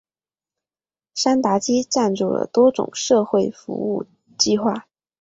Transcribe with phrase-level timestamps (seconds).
[1.13, 4.87] 山达基赞助了多种社会服务计画。